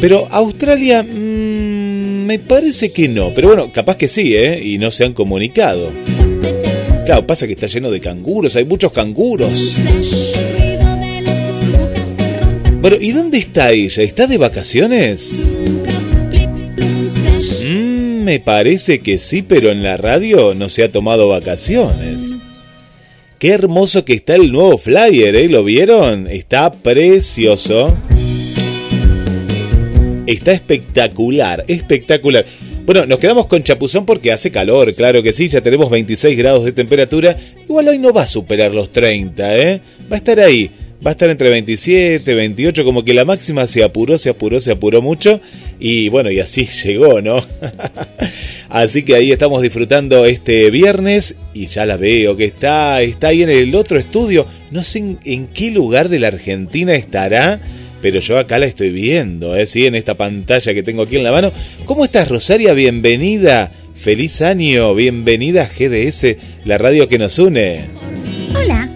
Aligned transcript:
Pero 0.00 0.28
Australia, 0.30 1.02
mmm, 1.02 2.26
me 2.26 2.38
parece 2.38 2.92
que 2.92 3.08
no. 3.08 3.30
Pero 3.34 3.48
bueno, 3.48 3.72
capaz 3.72 3.96
que 3.96 4.08
sí, 4.08 4.36
¿eh? 4.36 4.60
Y 4.62 4.78
no 4.78 4.90
se 4.90 5.04
han 5.04 5.14
comunicado. 5.14 5.90
Claro, 7.06 7.26
pasa 7.26 7.46
que 7.46 7.54
está 7.54 7.66
lleno 7.66 7.90
de 7.90 8.00
canguros, 8.00 8.56
hay 8.56 8.64
muchos 8.64 8.92
canguros. 8.92 9.76
Bueno, 12.80 12.96
¿y 13.00 13.12
dónde 13.12 13.38
está 13.38 13.72
ella? 13.72 14.02
¿Está 14.02 14.26
de 14.26 14.36
vacaciones? 14.36 15.48
me 18.24 18.40
parece 18.40 19.00
que 19.00 19.18
sí, 19.18 19.42
pero 19.42 19.70
en 19.70 19.82
la 19.82 19.98
radio 19.98 20.54
no 20.54 20.70
se 20.70 20.82
ha 20.82 20.90
tomado 20.90 21.28
vacaciones. 21.28 22.38
Qué 23.38 23.50
hermoso 23.50 24.04
que 24.04 24.14
está 24.14 24.36
el 24.36 24.52
nuevo 24.52 24.78
flyer, 24.78 25.34
¿eh? 25.34 25.48
¿Lo 25.48 25.64
vieron? 25.64 26.26
Está 26.28 26.72
precioso. 26.72 27.96
Está 30.26 30.52
espectacular, 30.52 31.64
espectacular. 31.68 32.46
Bueno, 32.86 33.06
nos 33.06 33.18
quedamos 33.18 33.46
con 33.46 33.62
chapuzón 33.62 34.06
porque 34.06 34.32
hace 34.32 34.50
calor, 34.50 34.94
claro 34.94 35.22
que 35.22 35.32
sí, 35.32 35.48
ya 35.48 35.60
tenemos 35.60 35.90
26 35.90 36.36
grados 36.36 36.64
de 36.64 36.72
temperatura. 36.72 37.36
Igual 37.64 37.88
hoy 37.88 37.98
no 37.98 38.12
va 38.12 38.22
a 38.22 38.26
superar 38.26 38.74
los 38.74 38.92
30, 38.92 39.56
¿eh? 39.56 39.80
Va 40.10 40.16
a 40.16 40.18
estar 40.18 40.40
ahí 40.40 40.70
va 41.04 41.10
a 41.10 41.12
estar 41.12 41.28
entre 41.28 41.50
27, 41.50 42.34
28, 42.34 42.84
como 42.84 43.04
que 43.04 43.12
la 43.12 43.24
máxima 43.24 43.66
se 43.66 43.84
apuró, 43.84 44.16
se 44.16 44.30
apuró, 44.30 44.58
se 44.58 44.72
apuró 44.72 45.02
mucho 45.02 45.40
y 45.78 46.08
bueno, 46.08 46.30
y 46.30 46.40
así 46.40 46.64
llegó, 46.84 47.20
¿no? 47.20 47.44
así 48.68 49.02
que 49.02 49.14
ahí 49.14 49.30
estamos 49.30 49.60
disfrutando 49.60 50.24
este 50.24 50.70
viernes 50.70 51.36
y 51.52 51.66
ya 51.66 51.84
la 51.84 51.96
veo 51.96 52.36
que 52.36 52.44
está, 52.44 53.02
está 53.02 53.28
ahí 53.28 53.42
en 53.42 53.50
el 53.50 53.74
otro 53.74 53.98
estudio, 53.98 54.46
no 54.70 54.82
sé 54.82 55.18
en, 55.24 55.48
qué 55.48 55.70
lugar 55.70 56.08
de 56.08 56.20
la 56.20 56.28
Argentina 56.28 56.94
estará. 56.94 57.60
Pero 58.00 58.20
yo 58.20 58.38
acá 58.38 58.58
la 58.58 58.66
estoy 58.66 58.90
viendo, 58.90 59.56
¿eh? 59.56 59.64
¿Sí? 59.64 59.86
En 59.86 59.94
esta 59.94 60.14
pantalla 60.14 60.74
que 60.74 60.82
tengo 60.82 61.04
aquí 61.04 61.16
en 61.16 61.24
la 61.24 61.32
mano. 61.32 61.50
¿Cómo 61.86 62.04
estás, 62.04 62.28
Rosaria? 62.28 62.74
Bienvenida. 62.74 63.72
Feliz 63.94 64.42
año. 64.42 64.94
Bienvenida 64.94 65.62
a 65.62 65.68
GDS, 65.68 66.36
la 66.66 66.76
radio 66.76 67.08
que 67.08 67.16
nos 67.16 67.38
une. 67.38 67.80
Hola. 68.54 68.93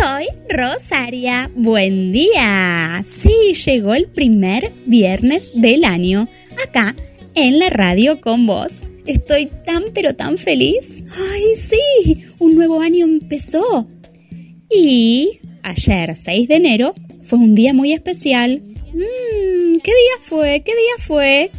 Soy 0.00 0.28
Rosaria. 0.48 1.50
Buen 1.56 2.12
día. 2.12 3.02
Sí, 3.04 3.52
llegó 3.64 3.94
el 3.94 4.06
primer 4.06 4.72
viernes 4.86 5.50
del 5.60 5.84
año. 5.84 6.28
Acá, 6.64 6.94
en 7.34 7.58
la 7.58 7.68
radio 7.68 8.20
con 8.20 8.46
vos. 8.46 8.74
Estoy 9.06 9.46
tan 9.66 9.86
pero 9.92 10.14
tan 10.14 10.38
feliz. 10.38 11.02
¡Ay, 11.32 11.56
sí! 11.56 12.26
Un 12.38 12.54
nuevo 12.54 12.80
año 12.80 13.06
empezó. 13.06 13.88
Y 14.70 15.40
ayer, 15.64 16.14
6 16.14 16.46
de 16.46 16.54
enero, 16.54 16.94
fue 17.22 17.40
un 17.40 17.56
día 17.56 17.74
muy 17.74 17.92
especial. 17.92 18.62
Mmm, 18.94 19.80
¿qué 19.82 19.90
día 19.90 20.16
fue? 20.20 20.62
¿Qué 20.64 20.72
día 20.72 21.04
fue? 21.04 21.50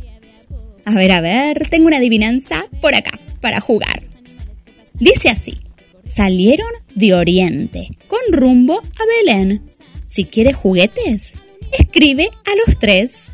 A 0.86 0.94
ver, 0.94 1.12
a 1.12 1.20
ver, 1.20 1.68
tengo 1.70 1.88
una 1.88 1.98
adivinanza 1.98 2.68
por 2.80 2.96
acá, 2.96 3.20
para 3.42 3.60
jugar. 3.60 4.04
Dice 4.94 5.28
así 5.28 5.58
salieron 6.10 6.70
de 6.96 7.14
Oriente 7.14 7.90
rumbo 8.32 8.80
a 8.80 9.06
Belén. 9.18 9.62
Si 10.06 10.26
quieres 10.26 10.56
juguetes, 10.56 11.36
escribe 11.72 12.30
a 12.46 12.52
los 12.66 12.80
tres. 12.80 13.32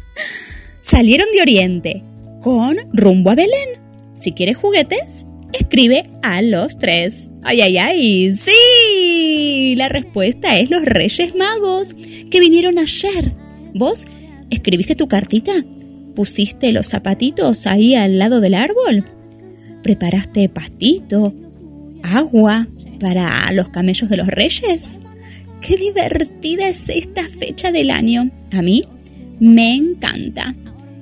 Salieron 0.82 1.28
de 1.34 1.42
Oriente 1.42 2.04
con 2.42 2.78
rumbo 2.94 3.32
a 3.32 3.36
Belén. 3.36 3.80
Si 4.16 4.32
quieres 4.32 4.58
juguetes, 4.58 5.26
escribe 5.54 6.10
a 6.22 6.42
los 6.42 6.78
tres. 6.78 7.30
¡Ay, 7.44 7.62
ay, 7.62 7.78
ay! 7.78 8.36
¡Sí! 8.36 9.76
La 9.78 9.90
respuesta 9.90 10.58
es 10.58 10.70
los 10.70 10.84
Reyes 10.84 11.36
Magos 11.36 11.94
que 12.30 12.40
vinieron 12.40 12.80
ayer. 12.80 13.34
¿Vos 13.74 14.06
escribiste 14.50 14.96
tu 14.96 15.08
cartita? 15.08 15.54
¿Pusiste 16.16 16.72
los 16.72 16.88
zapatitos 16.88 17.68
ahí 17.68 17.96
al 17.96 18.20
lado 18.20 18.40
del 18.40 18.54
árbol? 18.54 19.06
¿Preparaste 19.84 20.50
pastito 20.50 21.34
agua 22.04 22.68
para 22.96 23.52
los 23.52 23.70
camellos 23.70 24.10
de 24.10 24.18
los 24.18 24.28
reyes. 24.28 25.00
Qué 25.62 25.78
divertida 25.78 26.68
es 26.68 26.88
esta 26.90 27.28
fecha 27.28 27.72
del 27.72 27.90
año. 27.92 28.30
A 28.52 28.62
mí 28.62 28.84
me 29.40 29.76
encanta. 29.76 30.56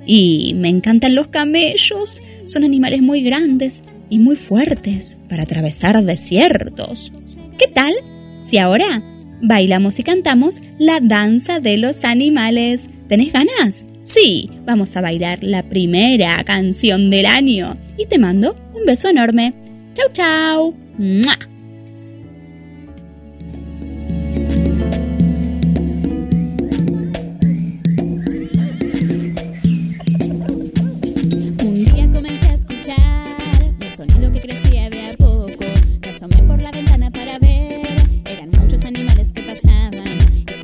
Y 0.06 0.54
me 0.54 0.68
encantan 0.68 1.14
los 1.14 1.28
camellos. 1.28 2.20
Son 2.46 2.64
animales 2.64 3.02
muy 3.02 3.22
grandes 3.22 3.82
y 4.10 4.18
muy 4.18 4.36
fuertes 4.36 5.16
para 5.28 5.44
atravesar 5.44 6.02
desiertos. 6.04 7.12
¿Qué 7.58 7.68
tal 7.68 7.94
si 8.40 8.58
ahora 8.58 9.02
bailamos 9.42 9.98
y 9.98 10.02
cantamos 10.02 10.60
la 10.78 11.00
danza 11.00 11.60
de 11.60 11.78
los 11.78 12.04
animales? 12.04 12.90
¿Tenés 13.08 13.32
ganas? 13.32 13.84
Sí, 14.02 14.50
vamos 14.64 14.96
a 14.96 15.00
bailar 15.00 15.42
la 15.42 15.62
primera 15.62 16.42
canción 16.44 17.10
del 17.10 17.26
año. 17.26 17.76
Y 17.96 18.06
te 18.06 18.18
mando 18.18 18.54
un 18.74 18.84
beso 18.86 19.08
enorme. 19.08 19.54
Chau, 19.94 20.08
chau. 20.12 20.74
¡Mua! 20.98 21.53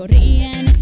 corrían. 0.00 0.79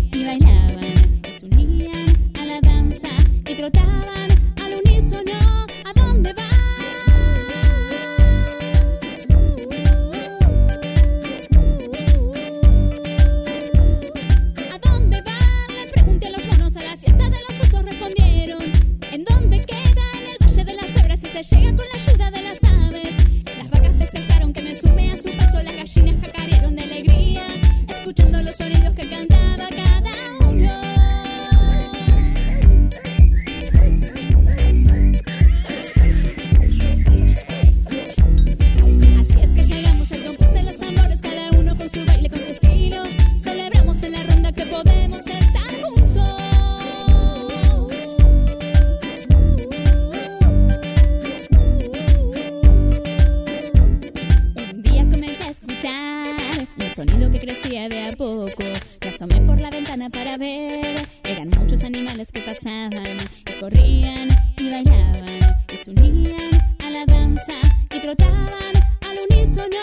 eran 61.25 61.51
muchos 61.51 61.85
animales 61.85 62.31
que 62.33 62.41
pasaban 62.41 63.19
y 63.47 63.61
corrían 63.61 64.29
y 64.57 64.71
bailaban 64.71 65.57
y 65.73 65.77
se 65.77 65.91
unían 65.91 66.51
a 66.85 66.91
la 66.91 67.05
danza 67.05 67.55
y 67.95 68.01
trotaban 68.01 68.75
al 69.03 69.19
unísono. 69.31 69.77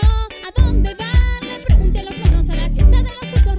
¿A 0.48 0.62
dónde 0.62 0.94
van? 0.96 1.48
Les 1.48 1.66
pregunté 1.66 2.00
a 2.00 2.04
los 2.04 2.19
monos 2.19 2.50
a 2.50 2.56
la 2.56 2.69
fiesta 2.69 2.98
de 2.98 3.04
los 3.04 3.34
osos 3.34 3.57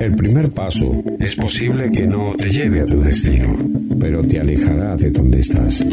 El 0.00 0.14
primer 0.16 0.50
paso 0.50 0.90
es 1.18 1.36
posible 1.36 1.90
que 1.92 2.06
no 2.06 2.32
te 2.34 2.48
lleve 2.48 2.80
a 2.80 2.86
tu 2.86 3.00
destino, 3.02 3.54
pero 4.00 4.22
te 4.22 4.40
alejará 4.40 4.96
de 4.96 5.10
donde 5.10 5.40
estás. 5.40 5.84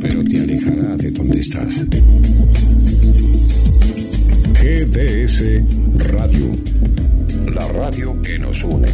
Pero 0.00 0.24
te 0.24 0.38
alejará 0.38 0.96
de 0.96 1.10
donde 1.10 1.40
estás. 1.40 1.84
GDS 4.62 5.44
Radio. 6.10 6.46
La 7.54 7.68
radio 7.68 8.22
que 8.22 8.38
nos 8.38 8.64
une. 8.64 8.88